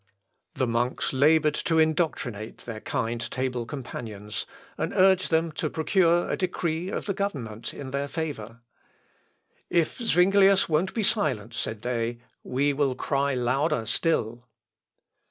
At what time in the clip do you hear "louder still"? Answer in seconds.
13.35-14.47